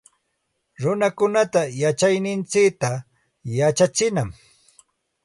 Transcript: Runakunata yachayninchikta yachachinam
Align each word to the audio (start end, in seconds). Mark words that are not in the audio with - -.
Runakunata 0.81 1.61
yachayninchikta 1.81 2.91
yachachinam 3.57 4.29